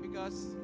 because 0.00 0.61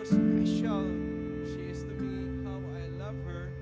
how 0.00 0.06
special 0.06 0.84
she 1.44 1.60
is 1.68 1.82
to 1.82 1.92
me, 2.00 2.42
how 2.44 2.56
I 2.56 2.88
love 2.96 3.16
her. 3.26 3.52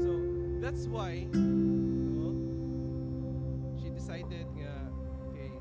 So 0.00 0.10
that's 0.58 0.86
why 0.86 1.26
no, 1.32 2.32
she 3.78 3.90
decided 3.90 4.46
nga, 4.56 4.72
okay, 5.28 5.52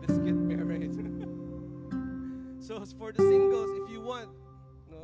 let's 0.00 0.18
get 0.18 0.34
married. 0.50 0.92
so 2.60 2.84
for 2.98 3.12
the 3.12 3.22
singles, 3.22 3.70
if 3.84 3.90
you 3.92 4.00
want, 4.00 4.28
no, 4.90 4.98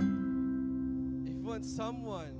if 1.30 1.36
you 1.36 1.44
want 1.44 1.64
someone, 1.64 2.34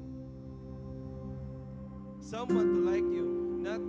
someone 2.21 2.75
to 2.75 2.91
like 2.91 3.07
you, 3.07 3.57
not 3.63 3.81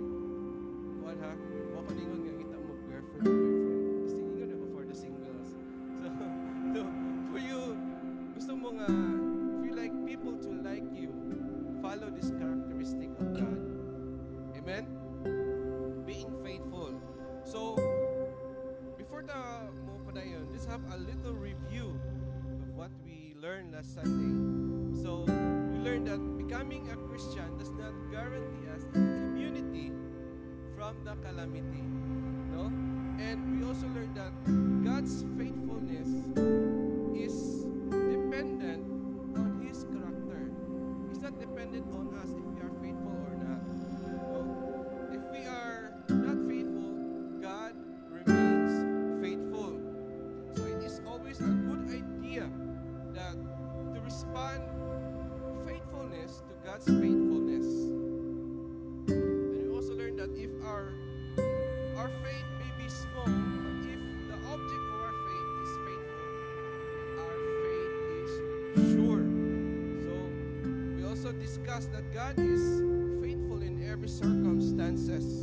us 71.72 71.86
that 71.86 72.12
God 72.12 72.34
is 72.38 72.82
faithful 73.22 73.62
in 73.62 73.82
every 73.90 74.08
circumstances. 74.08 75.41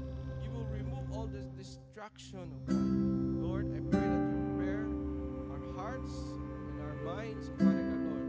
that 0.00 0.44
you 0.44 0.50
will 0.50 0.66
remove 0.66 1.10
all 1.12 1.26
this 1.26 1.46
distraction, 1.56 2.50
oh 2.52 2.72
God. 2.72 3.42
Lord, 3.42 3.66
I 3.74 3.80
pray 3.90 4.00
that 4.00 4.24
you 4.30 4.38
prepare 4.56 4.86
our 5.52 5.62
hearts 5.76 6.12
and 6.68 6.80
our 6.82 6.96
minds, 7.14 7.48
Father 7.58 7.72
God, 7.72 8.02
Lord. 8.10 8.26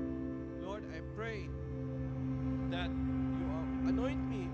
Lord, 0.64 0.84
I 0.96 1.00
pray 1.16 1.50
that 2.72 2.90
you 2.90 3.46
anoint 3.90 4.22
me, 4.30 4.50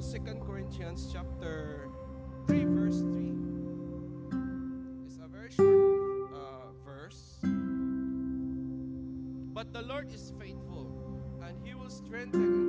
to 0.00 0.12
2 0.12 0.18
Corinthians 0.46 1.10
chapter 1.12 1.88
3 2.46 2.64
verse 2.66 3.00
3. 3.00 3.32
It's 5.06 5.18
a 5.18 5.26
very 5.26 5.50
short 5.50 6.30
uh, 6.34 6.70
verse. 6.86 7.38
But 9.52 9.72
the 9.72 9.82
Lord 9.82 10.12
is 10.12 10.32
faithful 10.38 10.86
and 11.42 11.56
he 11.66 11.74
will 11.74 11.90
strengthen 11.90 12.67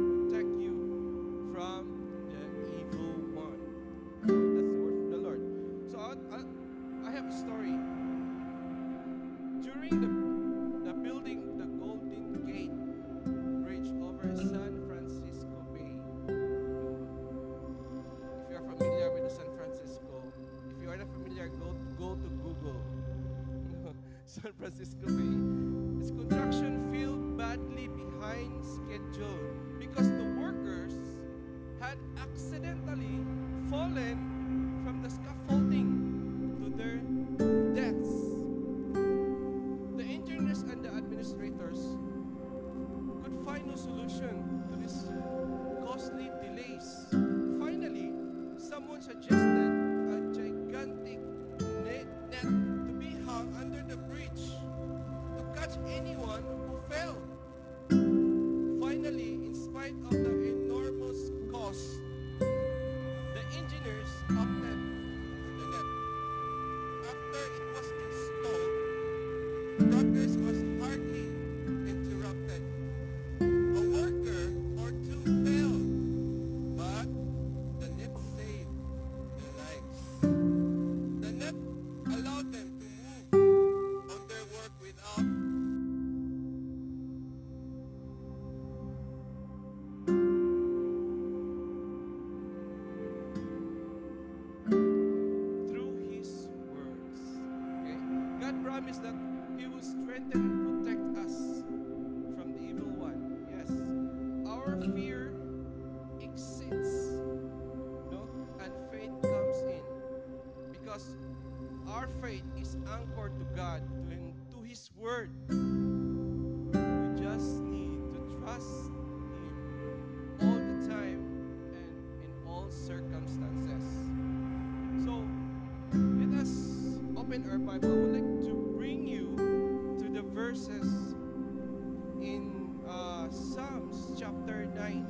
chapter 134.30 134.66
9. 134.76 135.06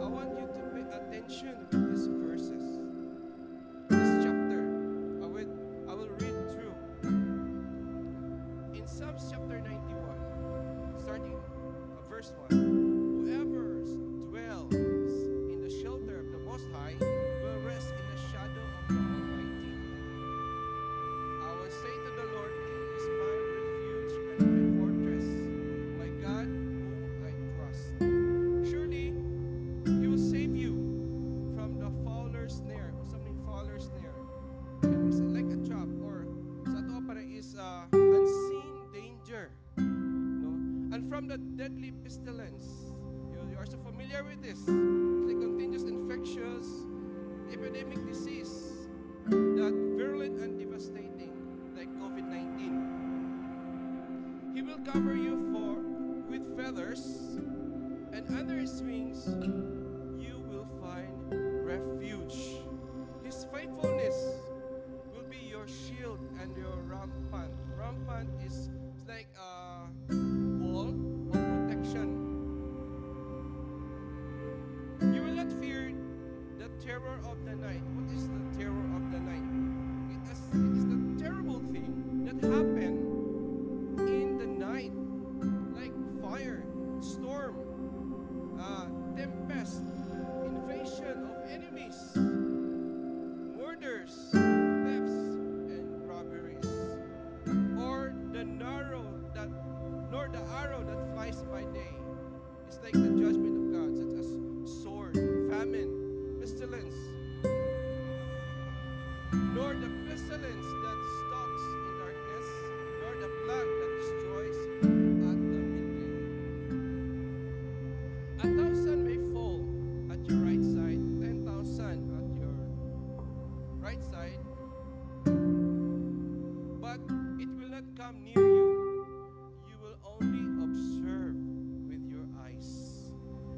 I 0.00 0.06
want 0.06 0.38
you 0.38 0.46
to 0.46 0.62
pay 0.72 1.18
attention. 1.18 1.85
is 68.44 68.70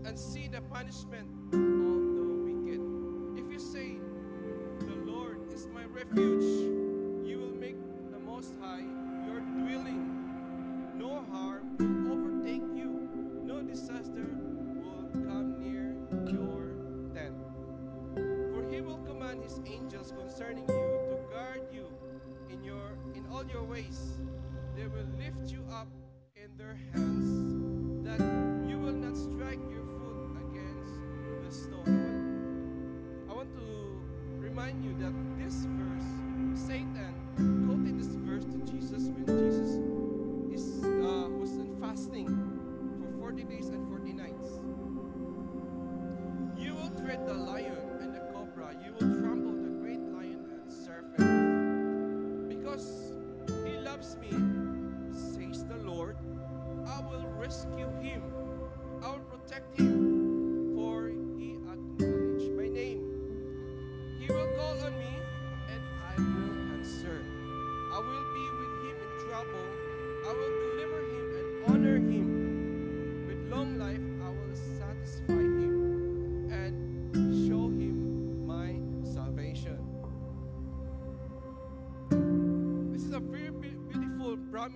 and 0.08 0.18
see 0.18 0.48
the 0.48 0.62
punishment 0.62 1.28
of 1.52 1.60
the 1.60 2.22
wicked. 2.46 2.80
If 3.36 3.52
you 3.52 3.58
say, 3.58 3.98
The 4.80 4.96
Lord 5.04 5.52
is 5.52 5.68
my 5.74 5.84
refuge, 5.84 6.57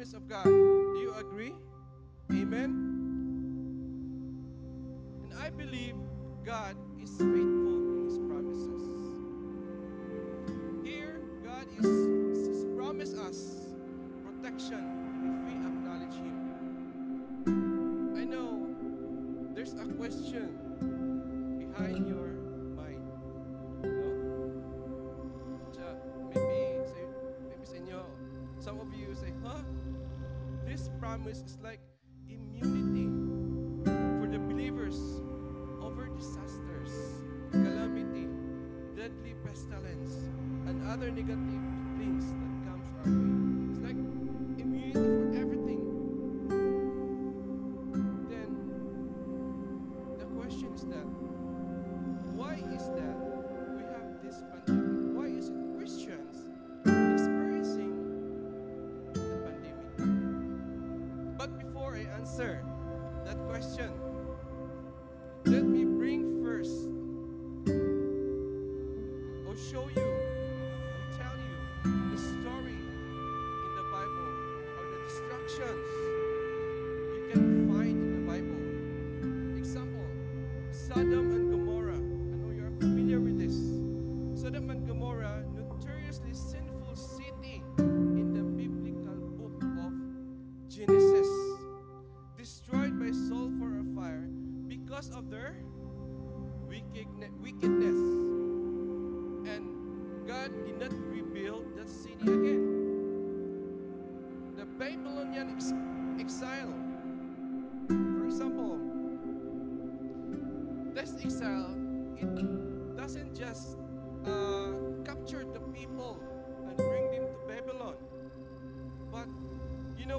promise 0.02 0.14
of 0.14 0.28
God. 0.28 0.71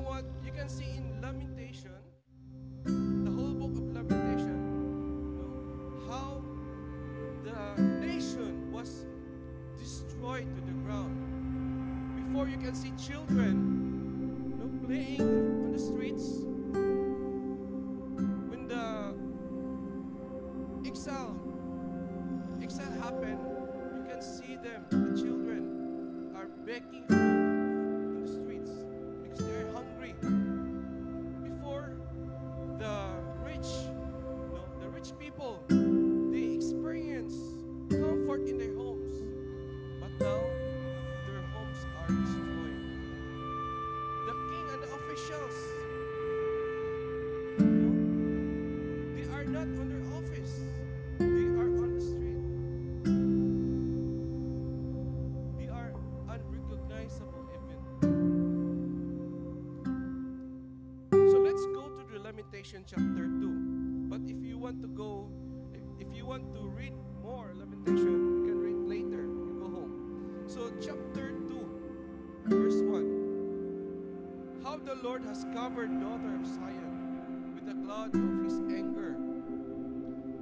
what 0.03 0.23
you 0.45 0.51
can 0.51 0.67
see 0.67 0.97
in 0.97 1.21
Lamin 1.21 1.52
chapter 63.13 63.27
2. 63.27 64.09
But 64.09 64.21
if 64.27 64.43
you 64.43 64.57
want 64.57 64.81
to 64.81 64.87
go, 64.87 65.29
if, 65.99 66.07
you 66.15 66.25
want 66.25 66.51
to 66.55 66.61
read 66.61 66.93
more 67.21 67.51
Lamentation, 67.53 68.37
you 68.37 68.43
can 68.45 68.57
read 68.57 68.89
later. 68.89 69.21
You 69.23 69.59
go 69.61 69.69
home. 69.69 70.45
So 70.47 70.71
chapter 70.81 71.29
2, 71.29 71.69
verse 72.47 72.81
1. 72.81 74.63
How 74.63 74.77
the 74.77 74.95
Lord 74.95 75.23
has 75.25 75.45
covered 75.53 75.91
daughter 76.01 76.35
of 76.35 76.47
Zion 76.47 77.53
with 77.53 77.67
the 77.67 77.75
cloud 77.85 78.15
of 78.15 78.43
his 78.45 78.59
anger. 78.73 79.15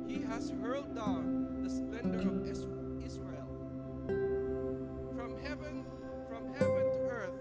He 0.08 0.22
has 0.22 0.54
hurled 0.62 0.96
down 0.96 1.64
the 1.64 1.70
splendor 1.70 2.20
of 2.20 2.48
Israel. 2.48 3.48
From 5.18 5.36
heaven, 5.44 5.84
from 6.30 6.54
heaven 6.54 6.90
to 6.92 7.00
earth, 7.10 7.36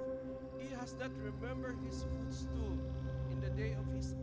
he 0.59 0.75
has 0.75 0.97
not 0.99 1.11
remembered 1.23 1.79
his 1.87 2.03
footstool 2.03 2.79
in 3.31 3.41
the 3.41 3.51
day 3.51 3.77
of 3.79 3.87
his 3.95 4.15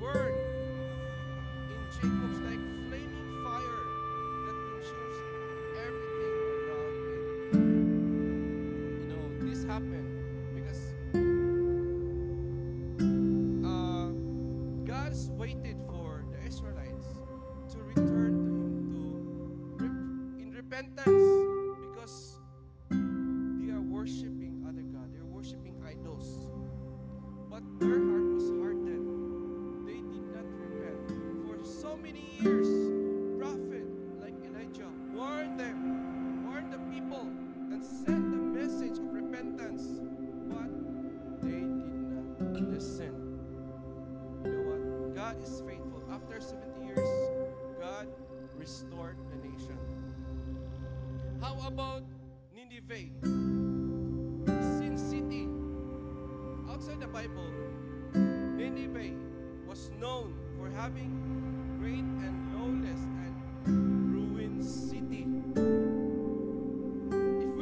word. 0.00 0.33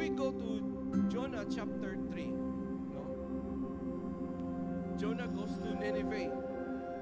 we 0.03 0.09
go 0.09 0.33
to 0.33 1.05
Jonah 1.09 1.47
chapter 1.49 1.97
3, 2.11 2.25
no? 2.27 3.07
Jonah 4.99 5.29
goes 5.29 5.57
to 5.59 5.75
Nineveh. 5.79 6.29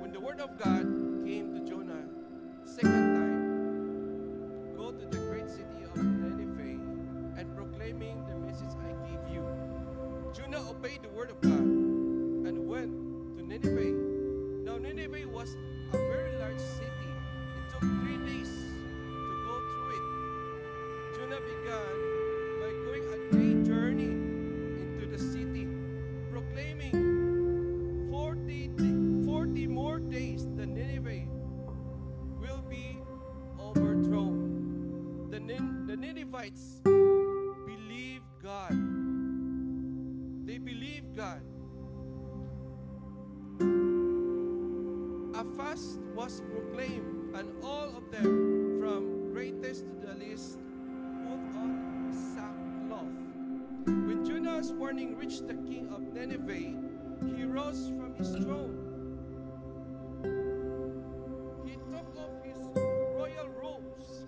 When 0.00 0.12
the 0.12 0.20
word 0.20 0.38
of 0.38 0.58
God 0.58 0.84
came 1.24 1.54
to 1.54 1.60
Jonah, 1.66 1.79
reached 55.30 55.46
the 55.46 55.54
king 55.54 55.88
of 55.94 56.00
Nineveh, 56.00 56.74
he 57.36 57.44
rose 57.44 57.86
from 57.96 58.14
his 58.16 58.30
throne. 58.30 58.74
He 61.64 61.74
took 61.74 62.16
off 62.18 62.42
his 62.42 62.58
royal 63.14 63.48
robes, 63.62 64.24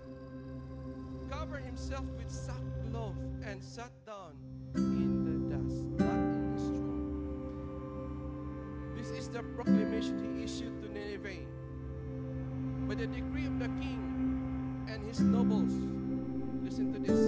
covered 1.29 1.63
himself 1.63 2.05
with 2.17 2.31
sackcloth, 2.31 3.17
and 3.43 3.61
sat 3.61 3.91
down 4.05 4.37
in 4.75 5.25
the 5.25 5.33
dust, 5.53 5.75
not 5.99 6.15
in 6.15 6.53
his 6.53 6.63
throne. 6.69 7.11
This 8.95 9.09
is 9.09 9.27
the 9.27 9.43
proclamation 9.57 10.37
he 10.37 10.43
issued 10.45 10.81
to 10.83 10.87
Nineveh. 10.87 11.45
By 12.87 12.95
the 12.95 13.07
decree 13.07 13.47
of 13.47 13.59
the 13.59 13.67
king 13.81 14.87
and 14.89 15.05
his 15.05 15.19
nobles, 15.19 15.73
listen 16.63 16.93
to 16.93 16.99
this. 16.99 17.22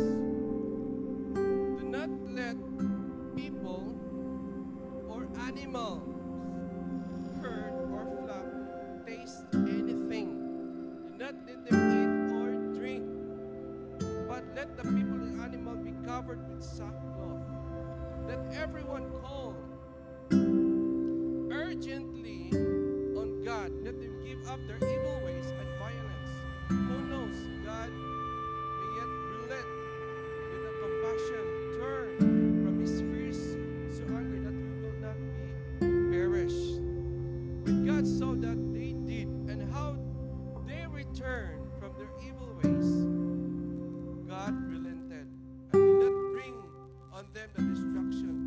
Them 47.34 47.50
the 47.56 47.62
destruction. 47.62 48.45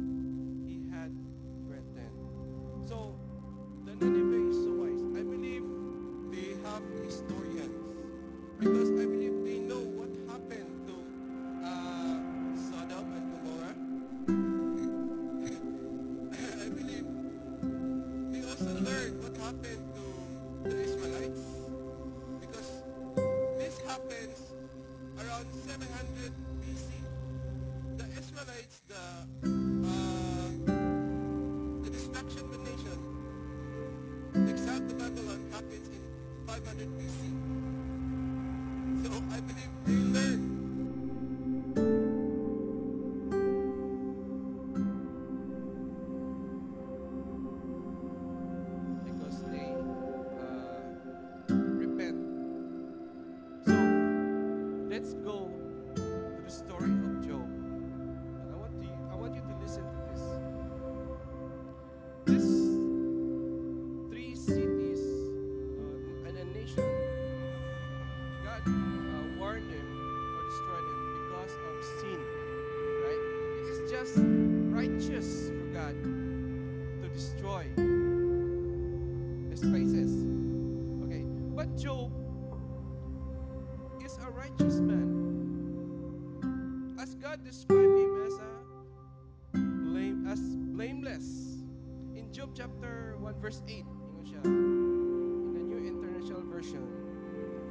verse 93.48 93.62
8. 93.64 93.80
Ingon 93.80 94.24
siya. 94.28 94.40
In 94.44 95.56
the 95.56 95.64
New 95.64 95.80
International 95.80 96.44
Version. 96.52 96.84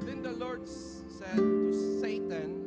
Then 0.01 0.25
the 0.25 0.33
Lord 0.33 0.65
said 0.65 1.37
to 1.37 2.01
Satan, 2.01 2.65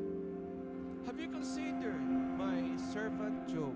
Have 1.10 1.18
you 1.18 1.26
considered 1.26 1.98
my 2.38 2.70
servant 2.94 3.50
Job? 3.50 3.74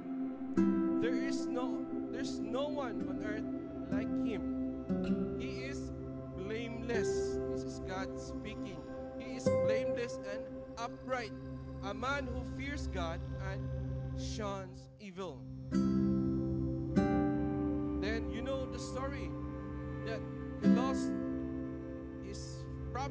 There 1.03 1.19
is 1.19 1.51
no 1.51 1.83
there's 2.15 2.39
no 2.39 2.71
one 2.71 3.03
on 3.11 3.27
earth 3.27 3.51
like 3.91 4.07
him. 4.23 5.35
He 5.43 5.67
is 5.67 5.91
blameless. 6.39 7.35
This 7.59 7.67
is 7.67 7.83
God 7.91 8.15
speaking. 8.15 8.79
He 9.19 9.35
is 9.35 9.51
blameless 9.67 10.15
and 10.31 10.47
upright, 10.79 11.35
a 11.83 11.91
man 11.91 12.31
who 12.31 12.47
fears 12.55 12.87
God 12.87 13.19
and 13.51 13.67
shuns 14.15 14.84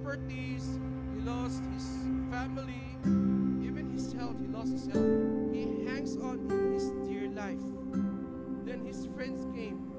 properties, 0.03 0.79
he 1.13 1.21
lost 1.21 1.63
his 1.73 1.87
family, 2.29 2.97
even 3.65 3.89
his 3.93 4.11
health. 4.11 4.35
He 4.39 4.47
lost 4.47 4.73
his 4.73 4.85
health. 4.87 5.53
He 5.53 5.85
hangs 5.85 6.17
on 6.17 6.39
in 6.51 6.73
his 6.73 6.89
dear 7.07 7.29
life. 7.29 7.63
Then 8.65 8.85
his 8.85 9.07
friends 9.15 9.45
came. 9.55 9.92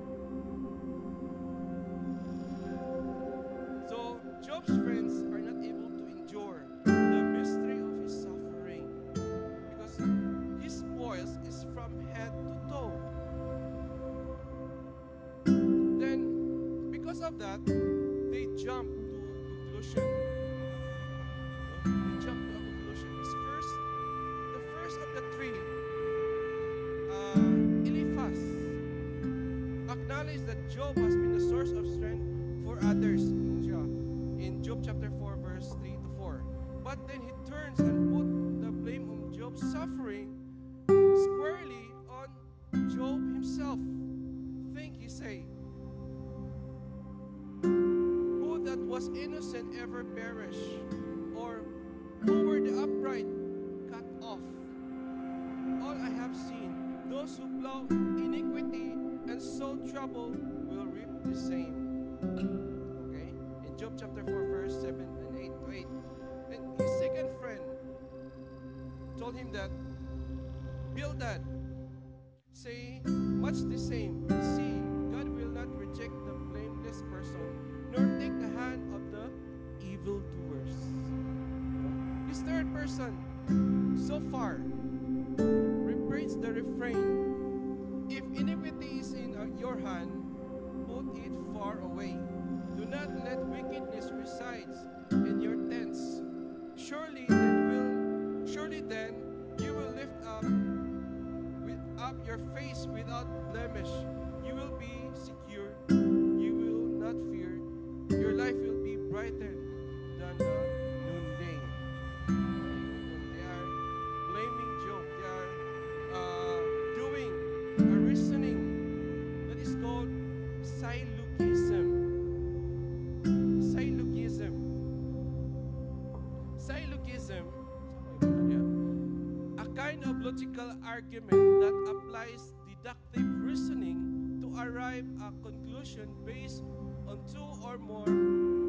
Logical 130.24 130.72
argument 130.86 131.60
that 131.60 131.74
applies 131.90 132.54
deductive 132.66 133.28
reasoning 133.42 134.40
to 134.40 134.48
arrive 134.58 135.04
a 135.20 135.30
conclusion 135.44 136.08
based 136.24 136.62
on 137.06 137.20
two 137.30 137.44
or 137.62 137.76
more 137.76 138.08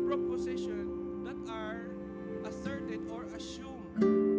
propositions 0.05 1.23
that 1.23 1.53
are 1.53 1.87
asserted 2.45 2.99
or 3.09 3.23
assumed 3.33 4.34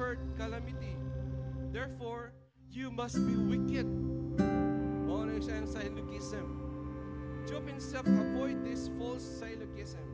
suffered 0.00 0.18
calamity. 0.38 0.96
Therefore, 1.72 2.32
you 2.72 2.90
must 2.90 3.16
be 3.26 3.36
wicked. 3.36 3.84
Siya 5.40 5.56
ang 5.56 5.68
syllogism. 5.72 6.48
Job 7.48 7.64
himself 7.64 8.04
avoid 8.04 8.60
this 8.60 8.92
false 9.00 9.24
syllogism. 9.24 10.04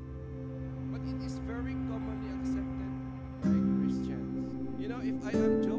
But 0.90 1.02
it 1.02 1.18
is 1.18 1.42
very 1.42 1.74
commonly 1.90 2.30
accepted 2.34 2.94
by 3.42 3.58
Christians. 3.82 4.78
You 4.78 4.86
know, 4.86 5.02
if 5.02 5.18
I 5.26 5.34
am 5.34 5.66
Job, 5.66 5.75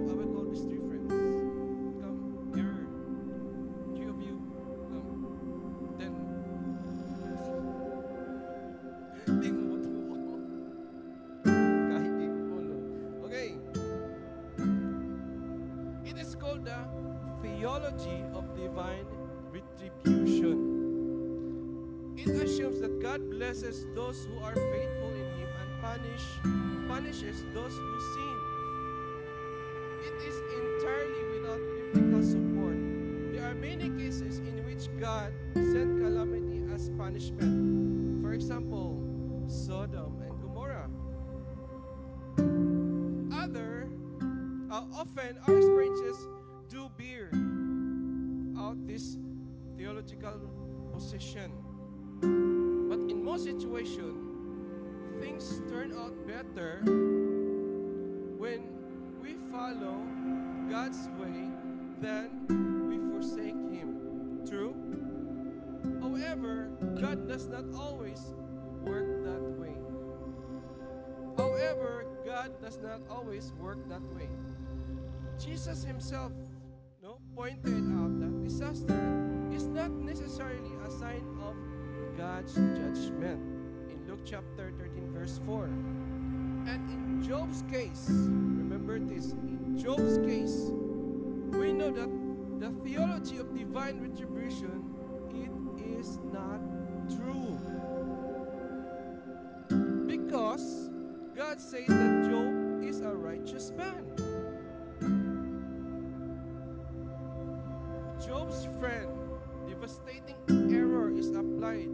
It 22.29 22.43
assumes 22.43 22.81
that 22.81 23.01
God 23.01 23.29
blesses 23.29 23.85
those 23.95 24.25
who 24.25 24.37
are 24.43 24.53
faithful 24.53 25.11
in 25.15 25.27
Him 25.39 25.49
and 25.61 25.81
punish 25.81 26.23
punishes 26.87 27.43
those 27.53 27.73
who 27.73 27.99
sin. 28.15 28.26
Better 56.27 56.81
when 58.37 58.61
we 59.21 59.35
follow 59.49 60.03
God's 60.69 61.07
way 61.17 61.47
than 62.01 62.29
we 62.89 62.97
forsake 63.15 63.55
Him. 63.71 64.43
True? 64.45 64.75
However, 66.01 66.69
God 66.99 67.27
does 67.29 67.47
not 67.47 67.63
always 67.73 68.33
work 68.83 69.07
that 69.23 69.41
way. 69.57 69.75
However, 71.37 72.05
God 72.25 72.61
does 72.61 72.77
not 72.79 73.01
always 73.09 73.53
work 73.53 73.87
that 73.87 74.03
way. 74.13 74.27
Jesus 75.39 75.83
himself 75.83 76.33
no, 77.01 77.19
pointed 77.35 77.85
out 77.95 78.19
that 78.19 78.43
disaster 78.43 79.49
is 79.53 79.67
not 79.67 79.91
necessarily 79.91 80.71
a 80.85 80.91
sign 80.91 81.23
of 81.41 81.55
God's 82.17 82.53
judgment 82.53 83.39
in 83.89 84.03
Luke 84.07 84.21
chapter 84.25 84.73
13, 84.77 85.13
verse 85.13 85.39
4. 85.45 85.69
And 86.67 86.89
in 86.89 87.23
Job's 87.25 87.63
case, 87.71 88.07
remember 88.09 88.99
this, 88.99 89.31
in 89.31 89.79
Job's 89.81 90.17
case, 90.17 90.69
we 91.57 91.71
know 91.71 91.91
that 91.91 92.09
the 92.59 92.71
theology 92.83 93.37
of 93.37 93.57
divine 93.57 94.01
retribution 94.01 94.83
it 95.31 95.97
is 95.97 96.19
not 96.33 96.59
true. 97.15 97.57
Because 100.07 100.89
God 101.37 101.61
says 101.61 101.87
that 101.87 102.27
Job 102.29 102.83
is 102.83 102.99
a 102.99 103.13
righteous 103.15 103.71
man. 103.71 104.03
Job's 108.25 108.67
friend, 108.77 109.07
devastating 109.69 110.35
error 110.49 111.11
is 111.17 111.29
applied 111.29 111.87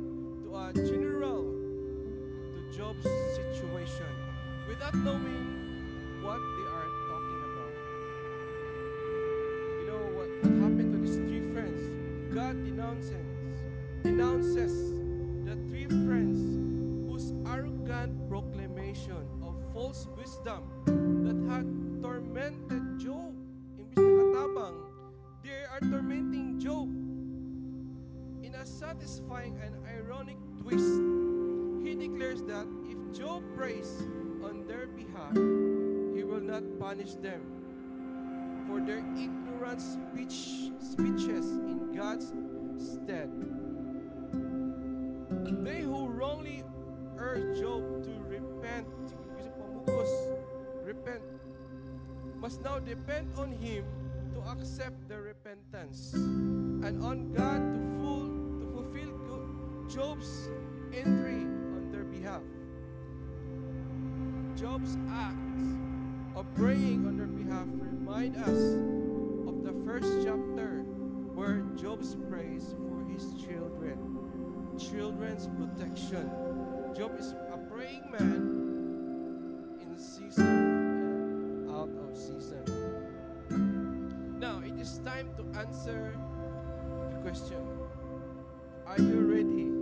to 0.43 0.55
a 0.55 0.73
general 0.73 1.43
to 1.43 2.77
Job's 2.77 3.03
situation 3.03 4.22
without 4.67 4.95
knowing 4.95 6.21
what 6.21 6.39
they 6.39 6.67
are 6.71 6.89
talking 7.09 7.41
about. 7.51 7.73
You 9.79 9.85
know 9.87 10.03
what, 10.15 10.27
what 10.41 10.53
happened 10.63 10.93
to 10.93 10.99
these 10.99 11.17
three 11.17 11.51
friends? 11.51 11.81
God 12.33 12.63
denounces 12.63 13.33
denounces 14.03 14.91
the 15.45 15.55
three 15.67 15.87
friends 16.05 16.37
whose 17.09 17.33
arrogant 17.47 18.29
proclamation 18.29 19.23
of 19.41 19.55
false 19.73 20.07
wisdom 20.17 20.61
that 21.23 21.39
had 21.51 21.65
tormented 22.03 22.99
Job. 22.99 23.31
Imbis 23.79 23.95
na 23.95 24.11
katabang, 24.19 24.75
they 25.43 25.63
are 25.71 25.79
tormenting 25.79 26.59
Job. 26.59 26.89
In 28.43 28.55
a 28.55 28.65
satisfying 28.65 29.55
and 29.63 29.75
ironic 29.87 30.37
twist, 30.61 30.99
he 31.83 31.95
declares 31.95 32.43
that 32.43 32.67
if 32.91 32.99
Job 33.17 33.43
prays 33.55 34.03
on 34.43 34.67
their 34.67 34.87
behalf, 34.87 35.33
he 36.15 36.23
will 36.23 36.41
not 36.41 36.63
punish 36.79 37.13
them 37.15 37.41
for 38.67 38.79
their 38.79 38.99
ignorant 39.15 39.81
speech, 39.81 40.71
speeches 40.79 41.51
in 41.51 41.93
God's 41.95 42.33
stead. 42.77 43.31
They 45.63 45.81
who 45.81 46.07
wrongly 46.07 46.63
urge 47.17 47.59
Job 47.59 48.03
to 48.03 48.11
repent, 48.27 48.87
repent, 50.83 51.23
must 52.35 52.61
now 52.61 52.79
depend 52.79 53.31
on 53.37 53.51
him 53.51 53.85
to 54.33 54.41
accept 54.51 55.07
their 55.07 55.21
repentance 55.21 56.13
and 56.13 57.01
on 57.03 57.31
God 57.31 57.61
to, 57.73 57.79
full, 58.01 58.27
to 58.59 58.65
fulfill 58.73 59.13
Job's 59.87 60.49
entry 60.93 61.43
on 61.75 61.89
their 61.91 62.03
behalf. 62.03 62.41
Job's 64.63 64.97
acts 65.11 65.75
of 66.37 66.45
praying 66.55 67.05
on 67.05 67.17
their 67.17 67.27
behalf 67.27 67.67
remind 67.73 68.37
us 68.37 68.79
of 69.45 69.61
the 69.61 69.73
first 69.83 70.07
chapter 70.23 70.85
where 71.35 71.65
Job's 71.75 72.15
prays 72.29 72.73
for 72.77 73.03
his 73.11 73.33
children, 73.43 73.99
children's 74.79 75.49
protection. 75.59 76.31
Job 76.95 77.11
is 77.19 77.33
a 77.51 77.57
praying 77.69 78.09
man 78.17 79.79
in 79.81 79.99
season 79.99 80.47
and 80.47 81.69
out 81.69 81.89
of 81.89 82.15
season. 82.15 82.63
Now 84.39 84.61
it 84.65 84.79
is 84.79 84.99
time 84.99 85.27
to 85.35 85.59
answer 85.59 86.15
the 87.09 87.17
question 87.17 87.67
Are 88.87 88.97
you 88.97 89.27
ready? 89.27 89.72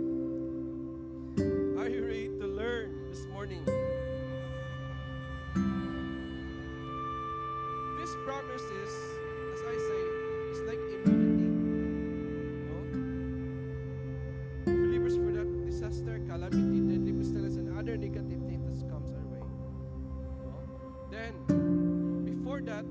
10. 21.22 22.24
Before 22.24 22.60
that, 22.62 22.84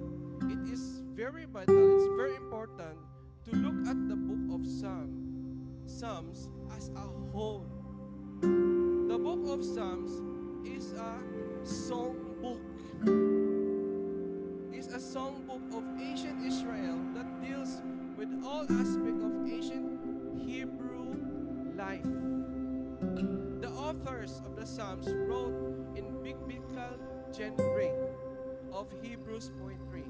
it 0.44 0.72
is 0.72 1.02
very 1.14 1.46
vital, 1.46 1.96
it's 1.96 2.08
very 2.16 2.36
important 2.36 2.98
to 3.44 3.56
look 3.56 3.88
at 3.88 4.08
the 4.08 4.16
book 4.16 4.60
of 4.60 4.66
Psalm, 4.66 5.10
Psalms 5.86 6.50
as 6.78 6.90
a 6.96 7.08
whole. 7.34 7.66
The 8.42 9.18
book 9.18 9.42
of 9.48 9.66
Psalms 9.66 10.12
is 10.66 10.94
a 10.94 11.20
song 11.66 12.16
book. 12.42 12.62
It's 14.74 14.88
a 14.88 15.00
song 15.00 15.44
book 15.46 15.62
of 15.74 15.84
ancient 16.00 16.46
Israel 16.46 17.00
that 17.14 17.28
deals 17.42 17.82
with 18.16 18.30
all 18.46 18.64
aspects 18.64 19.24
of 19.24 19.34
ancient 19.46 20.00
Hebrew 20.48 21.16
life. 21.76 22.08
The 23.60 23.70
authors 23.76 24.42
of 24.46 24.56
the 24.56 24.66
Psalms 24.66 25.08
wrote 25.28 25.54
in 25.98 26.24
biblical 26.24 26.96
genre 27.36 28.11
of 28.82 28.92
Hebrews 29.04 29.52
poetry. 29.62 30.06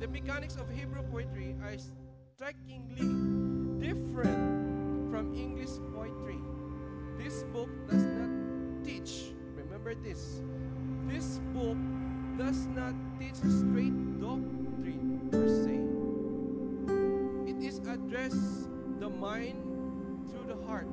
The 0.00 0.08
mechanics 0.08 0.56
of 0.56 0.68
Hebrew 0.68 1.02
poetry 1.10 1.56
are 1.62 1.76
strikingly 2.36 3.08
different 3.80 5.10
from 5.10 5.32
English 5.34 5.80
poetry. 5.94 6.36
This 7.16 7.44
book 7.54 7.70
does 7.88 8.04
not 8.04 8.84
teach, 8.84 9.32
remember 9.54 9.94
this, 9.94 10.42
this 11.08 11.40
book 11.54 11.78
does 12.36 12.66
not 12.66 12.92
teach 13.18 13.36
straight 13.36 13.96
doctrine 14.20 15.28
per 15.32 15.48
se. 15.48 15.80
It 17.48 17.64
is 17.64 17.78
address 17.88 18.36
the 19.00 19.08
mind 19.08 19.56
through 20.28 20.52
the 20.52 20.66
heart. 20.66 20.88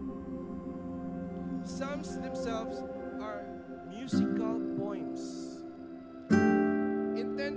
Psalms 1.66 2.18
themselves 2.18 2.80
are 3.20 3.44
musical 3.90 4.73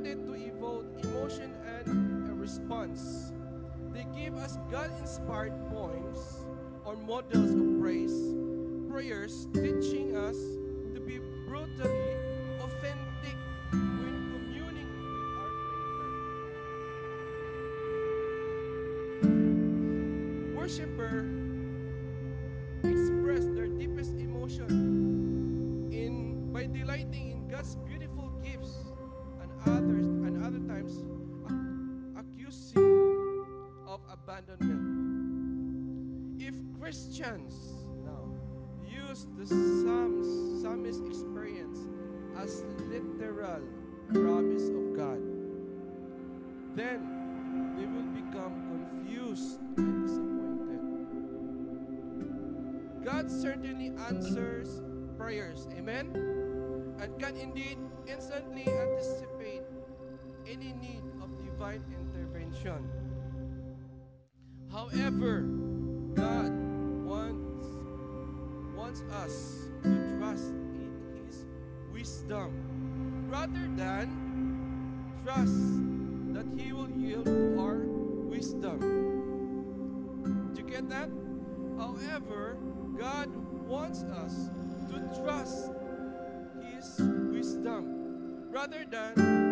intended 0.06 0.26
to 0.26 0.34
evoke 0.34 0.86
emotion 1.02 1.52
and 1.66 2.30
a 2.30 2.34
response. 2.34 3.32
They 3.92 4.06
give 4.16 4.36
us 4.36 4.58
God-inspired 4.70 5.52
poems 5.70 6.46
or 6.84 6.96
models 6.96 7.50
of 7.50 7.80
praise, 7.80 8.34
prayers 8.88 9.46
teaching 9.52 10.16
us 10.16 10.36
to 10.94 11.00
be 11.00 11.18
brutally 11.46 12.14
authentic 12.60 13.36
when 13.72 14.30
communing 14.32 14.88
with 15.02 15.38
our 15.40 15.50
Creator. 19.18 20.54
Worshipper 20.56 21.14
express 22.84 23.44
their 23.56 23.68
deepest 23.68 24.14
emotion 24.20 24.68
in 25.90 26.52
by 26.52 26.66
delighting 26.66 27.30
in 27.30 27.48
God's 27.48 27.74
beautiful 27.76 28.30
gifts 28.44 28.85
other 30.46 30.60
times 30.60 31.02
ac- 31.50 32.22
accusing 32.22 33.44
of 33.88 34.00
abandonment. 34.08 34.80
If 36.40 36.54
Christians 36.78 37.54
now 38.04 38.30
use 38.86 39.26
the 39.36 39.44
Psalms, 39.44 40.62
psalmist 40.62 41.04
experience 41.04 41.80
as 42.38 42.64
literal 42.88 43.62
promise 44.14 44.68
of 44.68 44.94
God, 44.96 45.20
then 46.76 47.74
they 47.76 47.86
will 47.86 48.10
become 48.14 48.54
confused 48.70 49.58
and 49.76 50.06
disappointed. 50.06 50.82
God 53.04 53.28
certainly 53.32 53.90
answers 54.06 54.80
prayers, 55.18 55.66
amen? 55.76 56.14
And 57.00 57.18
can 57.18 57.36
indeed 57.36 57.78
instantly 58.06 58.66
anticipate 58.68 59.65
any 60.48 60.72
need 60.74 61.02
of 61.22 61.36
divine 61.44 61.82
intervention. 61.90 62.88
However, 64.70 65.40
God 66.14 66.52
wants, 67.04 67.66
wants 68.76 69.02
us 69.12 69.68
to 69.82 70.18
trust 70.18 70.50
in 70.50 71.24
His 71.26 71.46
wisdom 71.92 73.26
rather 73.28 73.68
than 73.74 75.14
trust 75.24 75.82
that 76.34 76.46
He 76.56 76.72
will 76.72 76.90
yield 76.90 77.24
to 77.26 77.58
our 77.58 77.78
wisdom. 78.28 78.78
Do 80.54 80.62
you 80.62 80.68
get 80.68 80.88
that? 80.90 81.10
However, 81.76 82.56
God 82.98 83.34
wants 83.66 84.04
us 84.04 84.50
to 84.90 85.22
trust 85.22 85.70
His 86.62 87.00
wisdom 87.32 88.50
rather 88.52 88.84
than 88.88 89.45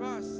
to 0.00 0.39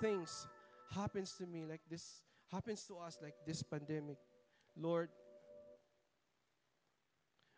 things, 0.00 0.46
happens 0.94 1.32
to 1.38 1.46
me 1.46 1.64
like 1.68 1.80
this, 1.90 2.22
happens 2.50 2.84
to 2.84 2.96
us 2.98 3.18
like 3.22 3.34
this 3.46 3.62
pandemic. 3.62 4.16
Lord, 4.76 5.10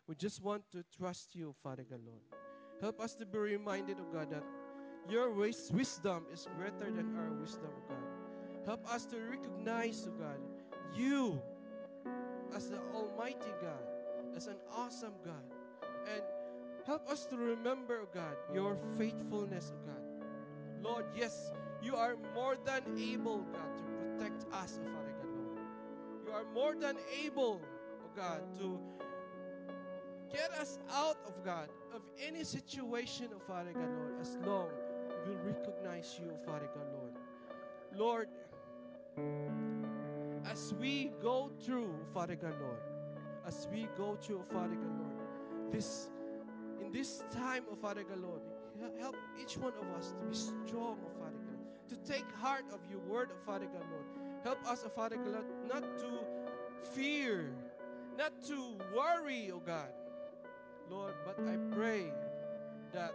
we 0.07 0.15
just 0.15 0.41
want 0.43 0.63
to 0.71 0.83
trust 0.97 1.35
you, 1.35 1.53
Father 1.63 1.85
God, 1.89 1.99
Lord. 2.05 2.21
Help 2.81 2.99
us 2.99 3.13
to 3.15 3.25
be 3.25 3.37
reminded, 3.37 3.99
of 3.99 4.11
God, 4.11 4.31
that 4.31 4.43
your 5.09 5.31
wisdom 5.31 6.25
is 6.33 6.47
greater 6.57 6.91
than 6.91 7.15
our 7.17 7.31
wisdom, 7.39 7.71
God. 7.87 8.65
Help 8.65 8.91
us 8.93 9.05
to 9.05 9.17
recognize, 9.19 10.07
oh 10.07 10.13
God, 10.19 10.39
you 10.93 11.41
as 12.55 12.69
the 12.69 12.79
Almighty 12.93 13.53
God, 13.61 14.35
as 14.35 14.47
an 14.47 14.57
awesome 14.75 15.13
God. 15.23 15.43
And 16.13 16.21
help 16.85 17.09
us 17.09 17.25
to 17.27 17.37
remember, 17.37 18.01
oh 18.03 18.09
God, 18.13 18.35
your 18.53 18.77
faithfulness, 18.97 19.71
oh 19.73 19.85
God. 19.85 20.03
Lord, 20.83 21.05
yes, 21.15 21.51
you 21.81 21.95
are 21.95 22.15
more 22.33 22.55
than 22.65 22.81
able, 22.99 23.39
God, 23.51 23.75
to 23.77 23.83
protect 23.83 24.45
us, 24.53 24.79
oh 24.81 24.85
Father 24.93 25.13
God, 25.17 25.31
Lord. 25.35 25.59
You 26.25 26.31
are 26.31 26.45
more 26.53 26.75
than 26.75 26.97
able, 27.23 27.61
oh 27.63 28.09
God, 28.15 28.41
to 28.59 28.79
get 30.31 30.51
us 30.59 30.79
out 30.91 31.17
of 31.27 31.43
God, 31.43 31.69
of 31.93 32.01
any 32.25 32.43
situation, 32.43 33.29
oh 33.35 33.39
Father 33.47 33.73
God, 33.73 33.89
Lord, 33.97 34.21
as 34.21 34.37
long 34.45 34.69
we 35.27 35.35
recognize 35.35 36.19
you, 36.21 36.31
oh 36.31 36.45
Father 36.45 36.69
God, 36.73 36.87
Lord. 36.93 37.13
Lord, 37.93 38.27
as 40.49 40.73
we 40.79 41.11
go 41.21 41.51
through, 41.63 41.93
Father 42.13 42.35
God, 42.35 42.53
Lord, 42.59 42.79
as 43.45 43.67
we 43.71 43.87
go 43.97 44.15
through, 44.15 44.43
Father 44.43 44.75
God, 44.75 44.99
Lord, 44.99 45.71
this 45.71 46.09
in 46.83 46.91
this 46.91 47.23
time, 47.33 47.63
oh 47.71 47.75
Father 47.75 48.03
God, 48.03 48.19
Lord, 48.19 48.41
help 48.99 49.15
each 49.41 49.57
one 49.57 49.73
of 49.73 49.97
us 49.97 50.13
to 50.19 50.25
be 50.25 50.35
strong, 50.35 50.97
God, 51.19 51.20
to 51.91 51.97
take 52.09 52.25
heart 52.41 52.63
of 52.73 52.79
your 52.89 52.99
word, 52.99 53.29
oh 53.33 53.45
Father 53.45 53.65
God, 53.65 53.83
Lord. 53.91 54.05
Help 54.43 54.65
us, 54.65 54.83
oh 54.85 54.89
Father 54.89 55.17
God, 55.17 55.43
not 55.67 55.83
to 55.99 56.19
fear, 56.93 57.53
not 58.17 58.31
to 58.47 58.77
worry, 58.95 59.51
oh 59.53 59.59
God, 59.59 59.89
Lord, 60.89 61.13
but 61.25 61.37
I 61.47 61.57
pray 61.75 62.05
that 62.93 63.13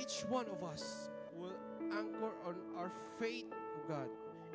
each 0.00 0.24
one 0.28 0.46
of 0.48 0.64
us 0.64 1.10
will 1.36 1.54
anchor 1.92 2.32
on 2.44 2.56
our 2.76 2.90
faith, 3.20 3.46
oh 3.52 3.88
God, 3.88 4.08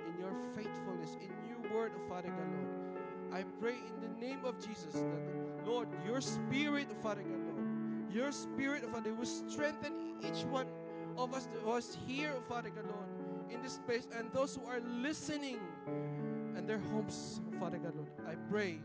in 0.05 0.21
your 0.21 0.33
faithfulness, 0.53 1.15
in 1.21 1.31
your 1.47 1.73
word, 1.73 1.93
oh 1.95 2.09
Father 2.09 2.27
God, 2.29 2.51
Lord. 2.51 2.87
I 3.31 3.43
pray 3.61 3.75
in 3.75 4.01
the 4.01 4.19
name 4.25 4.43
of 4.43 4.55
Jesus 4.59 4.93
that, 4.93 5.65
Lord, 5.65 5.87
your 6.05 6.19
spirit, 6.19 6.87
Father 7.01 7.21
God, 7.21 7.39
Lord, 7.55 8.13
your 8.13 8.31
spirit, 8.33 8.83
Father, 8.91 9.13
will 9.13 9.25
strengthen 9.25 9.93
each 10.21 10.43
one 10.45 10.67
of 11.17 11.33
us 11.33 11.45
that 11.47 11.65
was 11.65 11.97
here, 12.07 12.33
Father 12.47 12.69
God, 12.69 12.85
Lord, 12.85 13.51
in 13.51 13.61
this 13.61 13.79
place, 13.85 14.07
and 14.17 14.31
those 14.31 14.55
who 14.55 14.65
are 14.67 14.79
listening 14.79 15.59
and 16.55 16.67
their 16.67 16.79
homes, 16.79 17.41
Father 17.59 17.77
God, 17.77 17.95
Lord. 17.95 18.09
I 18.27 18.35
pray 18.49 18.79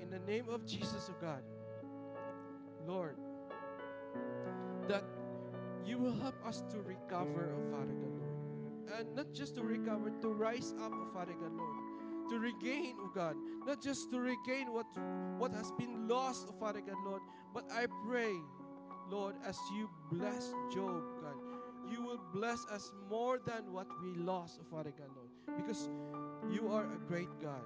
in 0.00 0.10
the 0.10 0.20
name 0.20 0.48
of 0.48 0.64
Jesus, 0.66 1.10
oh 1.10 1.14
God, 1.20 1.42
Lord, 2.86 3.16
that 4.88 5.04
you 5.84 5.98
will 5.98 6.14
help 6.14 6.34
us 6.46 6.62
to 6.70 6.78
recover, 6.80 7.52
oh 7.54 7.70
Father 7.70 7.92
God, 7.92 8.12
Lord. 8.20 8.98
And 8.98 9.16
not 9.16 9.32
just 9.32 9.54
to 9.56 9.62
recover, 9.62 10.10
to 10.22 10.28
rise 10.28 10.74
up, 10.80 10.92
oh 10.94 11.08
Father 11.12 11.32
God, 11.32 11.52
Lord. 11.52 12.30
To 12.30 12.38
regain, 12.38 12.94
oh 13.00 13.10
God. 13.14 13.36
Not 13.66 13.82
just 13.82 14.10
to 14.10 14.20
regain 14.20 14.72
what, 14.72 14.86
what 15.38 15.52
has 15.52 15.70
been 15.72 16.08
lost, 16.08 16.46
oh 16.48 16.54
Father 16.58 16.80
God, 16.80 16.96
Lord. 17.04 17.22
But 17.52 17.64
I 17.72 17.86
pray, 18.06 18.32
Lord, 19.08 19.36
as 19.46 19.58
you 19.76 19.88
bless 20.10 20.52
Job, 20.72 21.02
God, 21.22 21.34
you 21.90 22.02
will 22.02 22.20
bless 22.32 22.66
us 22.66 22.92
more 23.10 23.38
than 23.46 23.72
what 23.72 23.86
we 24.02 24.14
lost, 24.14 24.60
Father 24.70 24.92
God, 24.96 25.08
Lord. 25.14 25.56
Because 25.56 25.88
you 26.50 26.68
are 26.68 26.84
a 26.84 26.98
great 27.08 27.28
God. 27.40 27.62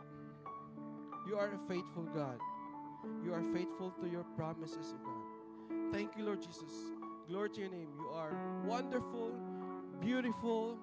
You 1.27 1.37
are 1.37 1.49
a 1.49 1.69
faithful 1.69 2.05
God. 2.15 2.39
You 3.25 3.33
are 3.35 3.43
faithful 3.53 3.91
to 4.03 4.09
your 4.09 4.25
promises, 4.37 4.95
oh 4.95 5.05
God. 5.05 5.93
Thank 5.93 6.17
you, 6.17 6.25
Lord 6.25 6.43
Jesus. 6.43 6.73
Glory 7.29 7.51
to 7.51 7.61
your 7.61 7.71
name. 7.71 7.89
You 7.97 8.09
are 8.09 8.33
wonderful, 8.67 9.33
beautiful, 10.01 10.79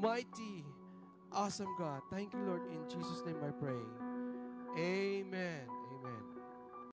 mighty, 0.00 0.64
awesome 1.32 1.74
God. 1.78 2.02
Thank 2.10 2.32
you, 2.32 2.40
Lord. 2.40 2.62
In 2.70 2.88
Jesus' 2.88 3.22
name 3.26 3.36
I 3.46 3.50
pray. 3.50 3.80
Amen. 4.78 5.77